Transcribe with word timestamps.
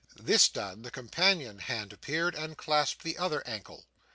This 0.19 0.49
done, 0.49 0.81
the 0.81 0.89
companion 0.89 1.59
hand 1.59 1.93
appeared, 1.93 2.33
and 2.33 2.57
clasped 2.57 3.03
the 3.03 3.19
other 3.19 3.45
ankle. 3.47 3.85